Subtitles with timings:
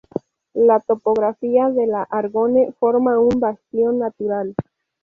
[0.55, 4.55] La topografía de la Argonne forma un bastión natural.